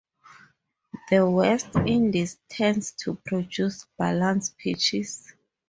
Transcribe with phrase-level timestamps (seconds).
[1.11, 5.31] The West Indies tends to produce balanced pitches.